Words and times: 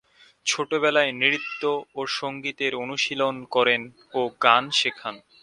ছোটবেলায় 0.45 1.11
নৃত্য 1.11 1.61
ও 1.95 2.01
সংগীতের 2.11 2.73
অনুশীলন 2.75 3.35
করেন 3.51 3.81
ও 4.13 4.21
গান 4.43 4.63
শেখেন। 4.71 5.15